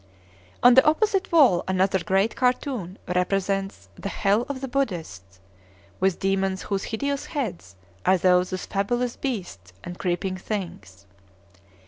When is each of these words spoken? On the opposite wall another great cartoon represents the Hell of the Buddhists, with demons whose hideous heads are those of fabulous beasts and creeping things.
On 0.63 0.73
the 0.73 0.83
opposite 0.83 1.31
wall 1.31 1.63
another 1.67 2.03
great 2.03 2.35
cartoon 2.35 2.97
represents 3.07 3.87
the 3.93 4.09
Hell 4.09 4.47
of 4.49 4.59
the 4.59 4.67
Buddhists, 4.67 5.39
with 5.99 6.17
demons 6.17 6.63
whose 6.63 6.85
hideous 6.85 7.27
heads 7.27 7.75
are 8.03 8.17
those 8.17 8.51
of 8.51 8.61
fabulous 8.61 9.15
beasts 9.15 9.73
and 9.83 9.99
creeping 9.99 10.37
things. 10.37 11.05